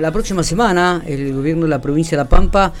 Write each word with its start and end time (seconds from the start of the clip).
La 0.00 0.10
próxima 0.12 0.42
semana 0.42 1.02
el 1.06 1.34
gobierno 1.34 1.64
de 1.64 1.68
la 1.68 1.80
provincia 1.80 2.16
de 2.16 2.24
La 2.24 2.28
Pampa, 2.28 2.72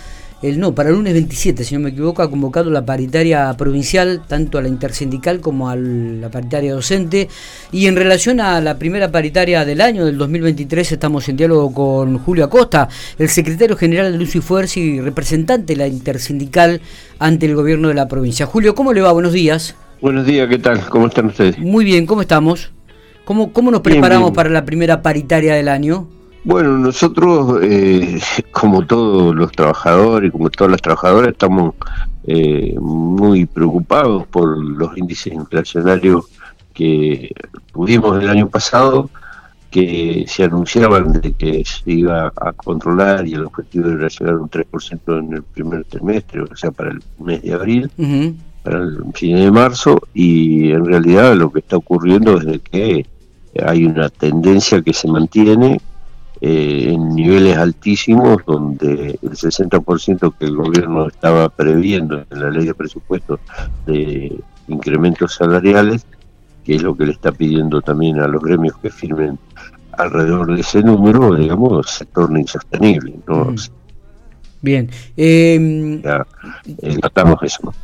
el 0.42 0.58
no, 0.58 0.74
para 0.74 0.88
el 0.88 0.94
lunes 0.94 1.12
27, 1.12 1.64
si 1.64 1.74
no 1.74 1.82
me 1.82 1.90
equivoco, 1.90 2.22
ha 2.22 2.30
convocado 2.30 2.70
la 2.70 2.86
paritaria 2.86 3.52
provincial, 3.58 4.22
tanto 4.26 4.56
a 4.56 4.62
la 4.62 4.68
intersindical 4.68 5.40
como 5.40 5.68
a 5.68 5.76
la 5.76 6.30
paritaria 6.30 6.72
docente. 6.72 7.28
Y 7.72 7.88
en 7.88 7.96
relación 7.96 8.40
a 8.40 8.58
la 8.62 8.78
primera 8.78 9.12
paritaria 9.12 9.66
del 9.66 9.82
año, 9.82 10.06
del 10.06 10.16
2023, 10.16 10.92
estamos 10.92 11.28
en 11.28 11.36
diálogo 11.36 11.74
con 11.74 12.18
Julio 12.20 12.46
Acosta, 12.46 12.88
el 13.18 13.28
secretario 13.28 13.76
general 13.76 14.12
de 14.12 14.18
Luz 14.18 14.34
y 14.34 14.40
Fuerza 14.40 14.80
y 14.80 14.98
representante 14.98 15.74
de 15.74 15.76
la 15.76 15.88
intersindical 15.88 16.80
ante 17.18 17.44
el 17.44 17.54
gobierno 17.54 17.88
de 17.88 17.94
la 17.94 18.08
provincia. 18.08 18.46
Julio, 18.46 18.74
¿cómo 18.74 18.94
le 18.94 19.02
va? 19.02 19.12
Buenos 19.12 19.34
días. 19.34 19.74
Buenos 20.00 20.24
días, 20.24 20.48
¿qué 20.48 20.58
tal? 20.58 20.88
¿Cómo 20.88 21.08
están 21.08 21.26
ustedes? 21.26 21.58
Muy 21.58 21.84
bien, 21.84 22.06
¿cómo 22.06 22.22
estamos? 22.22 22.70
¿Cómo, 23.26 23.52
cómo 23.52 23.70
nos 23.70 23.82
preparamos 23.82 24.30
para 24.30 24.48
la 24.48 24.64
primera 24.64 25.02
paritaria 25.02 25.54
del 25.54 25.68
año? 25.68 26.08
Bueno, 26.42 26.78
nosotros, 26.78 27.60
eh, 27.62 28.18
como 28.50 28.86
todos 28.86 29.34
los 29.34 29.52
trabajadores, 29.52 30.32
como 30.32 30.50
todas 30.50 30.72
las 30.72 30.82
trabajadoras, 30.82 31.32
estamos 31.32 31.74
eh, 32.24 32.74
muy 32.80 33.46
preocupados 33.46 34.26
por 34.26 34.56
los 34.58 34.96
índices 34.96 35.32
inflacionarios 35.32 36.26
que 36.72 37.30
tuvimos 37.72 38.22
el 38.22 38.28
año 38.28 38.48
pasado, 38.48 39.10
que 39.70 40.24
se 40.26 40.44
anunciaban 40.44 41.12
de 41.12 41.32
que 41.32 41.62
se 41.64 41.92
iba 41.92 42.32
a 42.34 42.52
controlar 42.52 43.26
y 43.26 43.34
el 43.34 43.44
objetivo 43.44 43.90
era 43.90 44.08
llegar 44.08 44.34
a 44.34 44.38
un 44.38 44.50
3% 44.50 45.18
en 45.18 45.32
el 45.34 45.42
primer 45.42 45.84
trimestre, 45.84 46.40
o 46.40 46.56
sea, 46.56 46.72
para 46.72 46.90
el 46.90 47.00
mes 47.20 47.42
de 47.42 47.52
abril, 47.52 47.90
para 48.64 48.78
el 48.78 49.04
fin 49.14 49.36
de 49.36 49.50
marzo, 49.50 50.00
y 50.12 50.72
en 50.72 50.86
realidad 50.86 51.36
lo 51.36 51.52
que 51.52 51.60
está 51.60 51.76
ocurriendo 51.76 52.38
es 52.38 52.60
que 52.62 53.06
hay 53.64 53.84
una 53.84 54.08
tendencia 54.08 54.82
que 54.82 54.92
se 54.92 55.06
mantiene 55.06 55.80
eh, 56.42 56.92
en 56.92 57.14
niveles 57.14 57.58
altísimos 57.58 58.38
donde 58.46 59.18
el 59.20 59.30
60% 59.30 60.34
que 60.38 60.46
el 60.46 60.56
gobierno 60.56 61.06
estaba 61.08 61.48
previendo 61.50 62.24
en 62.30 62.40
la 62.40 62.50
ley 62.50 62.64
de 62.64 62.74
presupuestos 62.74 63.40
de 63.86 64.40
incrementos 64.68 65.34
salariales, 65.34 66.06
que 66.64 66.76
es 66.76 66.82
lo 66.82 66.96
que 66.96 67.06
le 67.06 67.12
está 67.12 67.30
pidiendo 67.32 67.82
también 67.82 68.20
a 68.20 68.26
los 68.26 68.42
gremios 68.42 68.76
que 68.78 68.88
firmen 68.88 69.38
alrededor 69.92 70.54
de 70.54 70.62
ese 70.62 70.82
número, 70.82 71.34
digamos, 71.34 71.90
se 71.90 72.06
torna 72.06 72.40
insostenible. 72.40 73.16
¿no? 73.26 73.54
Bien. 74.62 74.88
Eh, 75.16 76.00
ya, 76.02 76.26
eso. 77.42 77.74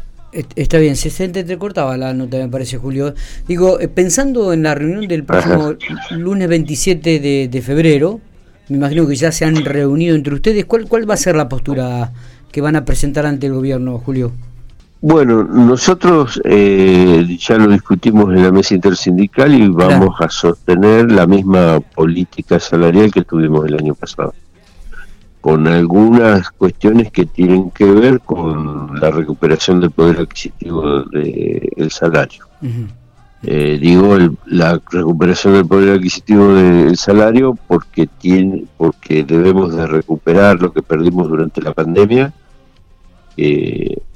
Está 0.54 0.78
bien, 0.78 0.96
se, 0.96 1.08
se 1.08 1.24
entrecortaba 1.24 1.96
la 1.96 2.12
nota, 2.12 2.36
me 2.38 2.48
parece, 2.48 2.78
Julio. 2.78 3.14
Digo, 3.46 3.80
eh, 3.80 3.88
pensando 3.88 4.52
en 4.52 4.62
la 4.62 4.74
reunión 4.74 5.08
del 5.08 5.24
próximo 5.24 5.74
lunes 6.10 6.48
27 6.48 7.20
de, 7.20 7.48
de 7.48 7.62
febrero, 7.62 8.20
me 8.68 8.76
imagino 8.76 9.06
que 9.06 9.16
ya 9.16 9.32
se 9.32 9.44
han 9.44 9.56
reunido 9.64 10.16
entre 10.16 10.34
ustedes. 10.34 10.64
¿Cuál, 10.64 10.86
¿Cuál 10.88 11.08
va 11.08 11.14
a 11.14 11.18
ser 11.18 11.36
la 11.36 11.48
postura 11.48 12.12
que 12.50 12.60
van 12.60 12.76
a 12.76 12.84
presentar 12.84 13.26
ante 13.26 13.46
el 13.46 13.54
gobierno, 13.54 13.98
Julio? 13.98 14.32
Bueno, 15.00 15.44
nosotros 15.44 16.40
eh, 16.44 17.24
ya 17.38 17.58
lo 17.58 17.68
discutimos 17.68 18.34
en 18.34 18.42
la 18.42 18.50
mesa 18.50 18.74
intersindical 18.74 19.54
y 19.54 19.68
vamos 19.68 20.20
a 20.20 20.28
sostener 20.28 21.12
la 21.12 21.26
misma 21.26 21.80
política 21.80 22.58
salarial 22.58 23.12
que 23.12 23.22
tuvimos 23.22 23.66
el 23.66 23.74
año 23.74 23.94
pasado, 23.94 24.34
con 25.42 25.66
algunas 25.66 26.50
cuestiones 26.50 27.12
que 27.12 27.26
tienen 27.26 27.70
que 27.70 27.84
ver 27.84 28.20
con 28.20 28.98
la 28.98 29.10
recuperación 29.10 29.80
del 29.80 29.90
poder 29.90 30.20
adquisitivo 30.20 31.02
del 31.04 31.90
salario. 31.90 32.46
Eh, 33.42 33.78
digo 33.78 34.16
la 34.46 34.80
recuperación 34.90 35.52
del 35.52 35.66
poder 35.66 35.98
adquisitivo 35.98 36.54
del 36.54 36.96
salario 36.96 37.56
porque 37.68 38.06
tiene 38.06 38.64
porque 38.78 39.24
debemos 39.24 39.76
de 39.76 39.86
recuperar 39.86 40.60
lo 40.60 40.72
que 40.72 40.82
perdimos 40.82 41.28
durante 41.28 41.60
la 41.60 41.74
pandemia 41.74 42.32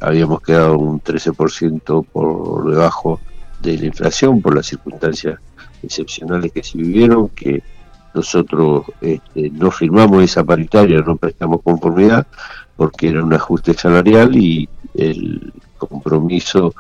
habíamos 0.01 0.41
quedado 0.41 0.79
un 0.79 1.03
13% 1.03 2.07
por 2.07 2.71
debajo 2.71 3.21
de 3.61 3.77
la 3.77 3.87
inflación 3.87 4.41
por 4.41 4.57
las 4.57 4.67
circunstancias 4.67 5.39
excepcionales 5.83 6.51
que 6.53 6.63
se 6.63 6.79
vivieron 6.79 7.29
que 7.29 7.63
nosotros 8.15 8.87
este, 9.03 9.51
no 9.51 9.71
firmamos 9.71 10.25
esa 10.25 10.43
paritaria 10.43 11.03
no 11.03 11.17
prestamos 11.17 11.61
conformidad 11.63 12.27
porque 12.75 13.11
era 13.11 13.23
un 13.23 13.35
ajuste 13.35 13.75
salarial 13.75 14.35
y 14.35 14.67
el 14.95 15.53
compromiso 15.89 16.75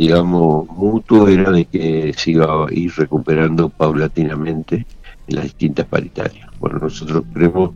digamos, 0.00 0.66
mutuo 0.68 1.28
era 1.28 1.50
de 1.50 1.66
que 1.66 2.14
se 2.16 2.30
iba 2.30 2.46
a 2.46 2.72
ir 2.72 2.90
recuperando 2.96 3.68
paulatinamente 3.68 4.86
en 5.26 5.36
las 5.36 5.44
distintas 5.44 5.84
paritarias. 5.84 6.48
Bueno, 6.58 6.78
nosotros 6.78 7.22
creemos 7.34 7.72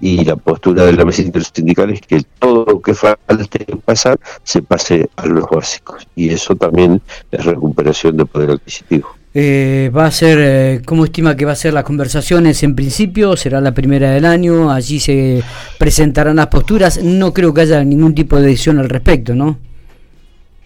y 0.00 0.24
la 0.24 0.34
postura 0.34 0.84
de 0.84 0.94
la 0.94 1.04
mesa 1.04 1.22
intersindical 1.22 1.90
es 1.90 2.00
que 2.00 2.20
todo 2.40 2.64
lo 2.64 2.80
que 2.80 2.92
falte 2.92 3.66
pasar 3.84 4.18
se 4.42 4.62
pase 4.62 5.08
a 5.14 5.26
los 5.26 5.44
básicos, 5.48 6.08
y 6.16 6.30
eso 6.30 6.56
también 6.56 7.00
es 7.30 7.44
recuperación 7.44 8.16
de 8.16 8.24
poder 8.24 8.50
adquisitivo. 8.50 9.08
Eh, 9.32 9.92
va 9.96 10.06
a 10.06 10.10
ser, 10.10 10.38
eh, 10.40 10.82
¿cómo 10.84 11.04
estima 11.04 11.36
que 11.36 11.44
va 11.44 11.52
a 11.52 11.54
ser 11.54 11.72
las 11.72 11.84
conversaciones 11.84 12.64
en 12.64 12.74
principio? 12.74 13.36
Será 13.36 13.60
la 13.60 13.72
primera 13.72 14.10
del 14.10 14.24
año, 14.24 14.72
allí 14.72 14.98
se 14.98 15.40
presentarán 15.78 16.34
las 16.34 16.48
posturas. 16.48 17.00
No 17.00 17.32
creo 17.32 17.54
que 17.54 17.60
haya 17.60 17.84
ningún 17.84 18.12
tipo 18.12 18.34
de 18.36 18.48
decisión 18.48 18.80
al 18.80 18.88
respecto, 18.88 19.36
¿no? 19.36 19.69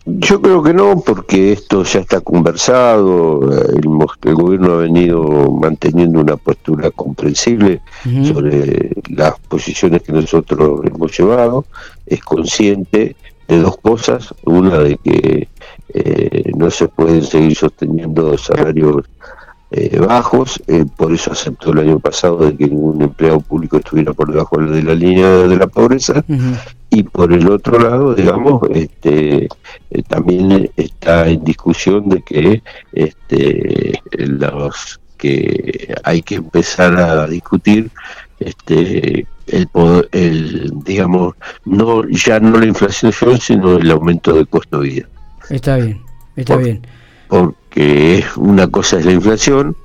Yo 0.07 0.43
creo 0.43 0.63
que 0.63 0.75
no, 0.75 1.01
porque 1.01 1.53
esto 1.53 1.83
ya 1.83 2.01
está 2.01 2.21
conversado, 2.21 3.41
el, 3.73 4.35
gobierno 4.35 4.75
ha 4.75 4.77
venido 4.77 5.51
manteniendo 5.51 6.21
una 6.21 6.37
postura 6.37 6.91
comprensible 6.91 7.81
sobre 8.23 8.91
las 9.09 9.39
posiciones 9.41 10.03
que 10.03 10.13
nosotros 10.13 10.83
hemos 10.85 11.19
llevado, 11.19 11.65
es 12.05 12.21
consciente 12.23 13.17
de 13.49 13.59
dos 13.59 13.79
cosas, 13.79 14.35
una 14.45 14.79
de 14.81 14.99
que 14.99 15.49
eh, 15.95 16.53
no 16.55 16.71
se 16.71 16.89
pueden 16.89 17.23
seguir 17.23 17.57
sosteniendo 17.57 18.37
salarios 18.37 19.07
eh, 19.71 19.99
bajos, 19.99 20.63
eh, 20.67 20.85
por 20.97 21.13
eso 21.13 21.33
aceptó 21.33 21.73
el 21.73 21.81
año 21.81 21.99
pasado 21.99 22.39
de 22.39 22.57
que 22.57 22.69
ningún 22.69 23.03
empleado 23.03 23.41
público 23.41 23.79
estuviera 23.79 24.13
por 24.13 24.31
debajo 24.31 24.59
de 24.59 24.83
la 24.83 24.95
línea 24.95 25.29
de 25.29 25.57
la 25.57 25.67
pobreza, 25.67 26.25
y 26.95 27.03
por 27.03 27.33
el 27.33 27.51
otro 27.51 27.79
lado, 27.79 28.15
digamos, 28.15 28.63
este, 28.71 29.49
también 30.09 30.71
está 30.77 31.29
en 31.29 31.43
discusión 31.43 32.09
de 32.09 32.23
que 32.23 32.63
este, 32.93 34.01
los 34.13 35.01
que 35.19 35.95
hay 36.05 36.23
que 36.23 36.37
empezar 36.37 36.97
a 36.97 37.27
discutir 37.27 37.91
este 38.39 39.27
el, 39.47 39.69
el 40.13 40.73
digamos 40.85 41.35
no 41.65 42.07
ya 42.09 42.39
no 42.41 42.59
la 42.59 42.67
inflación 42.67 43.13
sino 43.41 43.77
el 43.77 43.91
aumento 43.91 44.33
del 44.33 44.47
costo 44.49 44.81
de 44.81 44.89
vida. 44.89 45.09
Está 45.51 45.77
bien 45.77 46.01
está 46.37 46.57
bien. 46.57 46.87
porque 47.29 48.25
una 48.37 48.69
cosa 48.69 48.99
es 48.99 49.05
la 49.05 49.13
inflación 49.13 49.77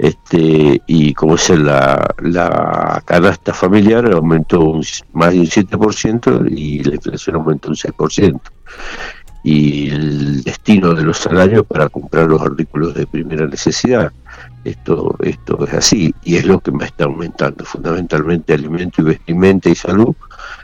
este 0.00 0.80
y 0.86 1.12
como 1.12 1.34
es 1.34 1.50
la, 1.50 2.14
la 2.22 3.02
canasta 3.04 3.52
familiar 3.52 4.10
aumentó 4.10 4.80
más 5.12 5.32
de 5.32 5.40
un 5.40 5.46
7% 5.46 6.50
y 6.50 6.82
la 6.82 6.94
inflación 6.94 7.36
aumentó 7.36 7.68
un 7.68 7.74
6% 7.74 8.40
y 9.42 9.90
el 9.90 10.42
destino 10.42 10.94
de 10.94 11.02
los 11.02 11.18
salarios 11.18 11.66
para 11.66 11.90
comprar 11.90 12.28
los 12.28 12.40
artículos 12.40 12.94
de 12.94 13.06
primera 13.06 13.46
necesidad. 13.46 14.10
Esto, 14.64 15.16
esto 15.20 15.66
es 15.66 15.74
así 15.74 16.14
y 16.24 16.36
es 16.36 16.46
lo 16.46 16.60
que 16.60 16.70
me 16.70 16.86
está 16.86 17.04
aumentando, 17.04 17.64
fundamentalmente 17.64 18.54
alimento 18.54 19.02
y 19.02 19.04
vestimenta 19.04 19.68
y 19.68 19.74
salud 19.74 20.14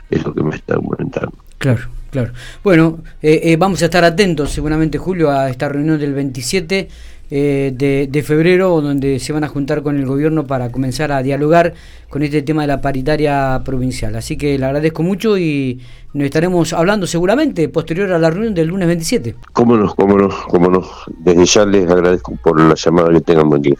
es 0.09 0.23
lo 0.23 0.33
que 0.33 0.43
me 0.43 0.55
está 0.55 0.75
aumentando. 0.75 1.33
Claro, 1.59 1.87
claro. 2.09 2.31
Bueno, 2.63 2.99
eh, 3.21 3.41
eh, 3.43 3.57
vamos 3.57 3.83
a 3.83 3.85
estar 3.85 4.03
atentos 4.03 4.51
seguramente, 4.51 4.97
Julio, 4.97 5.29
a 5.29 5.49
esta 5.49 5.69
reunión 5.69 5.99
del 5.99 6.13
27 6.13 6.89
eh, 7.29 7.73
de, 7.75 8.07
de, 8.09 8.23
febrero, 8.23 8.79
donde 8.81 9.19
se 9.19 9.33
van 9.33 9.43
a 9.43 9.47
juntar 9.47 9.83
con 9.83 9.97
el 9.97 10.05
gobierno 10.05 10.47
para 10.47 10.71
comenzar 10.71 11.11
a 11.11 11.21
dialogar 11.21 11.73
con 12.09 12.23
este 12.23 12.41
tema 12.41 12.61
de 12.61 12.67
la 12.67 12.81
paritaria 12.81 13.61
provincial. 13.65 14.15
Así 14.15 14.37
que 14.37 14.57
le 14.57 14.65
agradezco 14.65 15.03
mucho 15.03 15.37
y 15.37 15.81
nos 16.13 16.25
estaremos 16.25 16.73
hablando 16.73 17.05
seguramente 17.05 17.69
posterior 17.69 18.11
a 18.11 18.19
la 18.19 18.29
reunión 18.29 18.53
del 18.53 18.67
lunes 18.69 18.87
27. 18.87 19.35
Cómo 19.53 19.75
no, 19.77 19.93
cómo 19.93 20.17
no, 20.17 20.29
cómo 20.47 20.69
no. 20.69 20.83
Desde 21.19 21.45
ya 21.45 21.65
les 21.65 21.89
agradezco 21.89 22.35
por 22.41 22.59
la 22.59 22.75
llamada 22.75 23.11
que 23.11 23.21
tengan 23.21 23.49
buen 23.49 23.61
día. 23.61 23.77